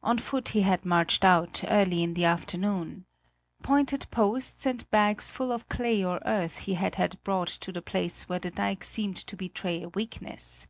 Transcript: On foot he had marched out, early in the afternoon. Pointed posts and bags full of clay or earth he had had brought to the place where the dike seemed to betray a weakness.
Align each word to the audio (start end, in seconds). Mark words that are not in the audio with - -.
On 0.00 0.16
foot 0.16 0.50
he 0.50 0.60
had 0.60 0.84
marched 0.84 1.24
out, 1.24 1.64
early 1.66 2.04
in 2.04 2.14
the 2.14 2.24
afternoon. 2.24 3.04
Pointed 3.64 4.06
posts 4.12 4.64
and 4.64 4.88
bags 4.92 5.28
full 5.28 5.50
of 5.50 5.68
clay 5.68 6.04
or 6.04 6.20
earth 6.24 6.58
he 6.58 6.74
had 6.74 6.94
had 6.94 7.20
brought 7.24 7.48
to 7.48 7.72
the 7.72 7.82
place 7.82 8.28
where 8.28 8.38
the 8.38 8.52
dike 8.52 8.84
seemed 8.84 9.16
to 9.16 9.34
betray 9.36 9.82
a 9.82 9.88
weakness. 9.88 10.68